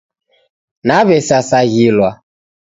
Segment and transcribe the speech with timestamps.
[0.87, 2.09] Nawesasaghilwa